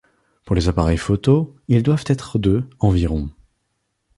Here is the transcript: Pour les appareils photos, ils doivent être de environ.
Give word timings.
Pour 0.45 0.55
les 0.55 0.67
appareils 0.67 0.97
photos, 0.97 1.49
ils 1.67 1.83
doivent 1.83 2.05
être 2.07 2.39
de 2.39 2.63
environ. 2.79 3.29